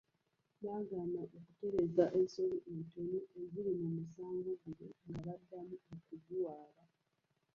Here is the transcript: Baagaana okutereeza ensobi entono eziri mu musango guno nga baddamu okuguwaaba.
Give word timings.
Baagaana 0.63 1.17
okutereeza 1.37 2.05
ensobi 2.19 2.57
entono 2.73 3.17
eziri 3.39 3.71
mu 3.79 3.87
musango 3.95 4.49
guno 4.61 4.87
nga 5.07 5.17
baddamu 5.25 5.75
okuguwaaba. 5.93 6.83